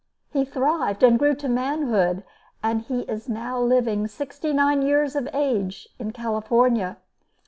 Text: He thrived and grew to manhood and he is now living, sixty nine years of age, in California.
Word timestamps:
He 0.31 0.45
thrived 0.45 1.03
and 1.03 1.19
grew 1.19 1.35
to 1.35 1.47
manhood 1.47 2.23
and 2.63 2.81
he 2.81 3.01
is 3.01 3.29
now 3.29 3.59
living, 3.61 4.07
sixty 4.07 4.51
nine 4.51 4.81
years 4.81 5.15
of 5.15 5.29
age, 5.31 5.87
in 5.99 6.09
California. 6.11 6.97